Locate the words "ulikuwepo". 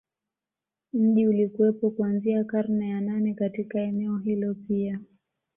1.27-1.89